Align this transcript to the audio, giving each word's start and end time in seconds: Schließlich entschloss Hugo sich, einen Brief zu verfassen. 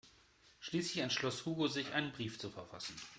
Schließlich 0.61 1.03
entschloss 1.03 1.45
Hugo 1.45 1.67
sich, 1.67 1.91
einen 1.93 2.11
Brief 2.11 2.39
zu 2.39 2.49
verfassen. 2.49 2.95